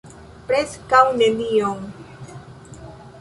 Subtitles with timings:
[0.45, 1.85] Preskaŭ nenion.